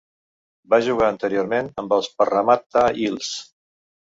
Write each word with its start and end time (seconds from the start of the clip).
Va 0.73 0.79
jugar 0.87 1.09
anteriorment 1.13 1.69
amb 1.83 1.93
els 1.99 2.09
Parramatta 2.23 2.87
Eels. 3.05 3.31